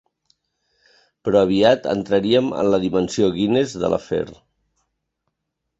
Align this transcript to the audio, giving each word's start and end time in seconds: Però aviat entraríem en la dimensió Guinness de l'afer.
Però 1.27 1.43
aviat 1.47 1.85
entraríem 1.93 2.49
en 2.63 2.73
la 2.77 2.81
dimensió 2.87 3.31
Guinness 3.39 3.79
de 3.85 3.95
l'afer. 3.95 4.25